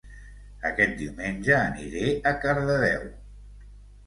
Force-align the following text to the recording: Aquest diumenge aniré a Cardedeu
Aquest 0.69 0.95
diumenge 1.01 1.53
aniré 1.57 2.15
a 2.31 2.33
Cardedeu 2.47 3.07